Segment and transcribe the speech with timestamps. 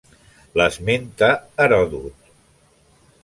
[0.59, 1.29] L'esmenta
[1.65, 2.31] Heròdot.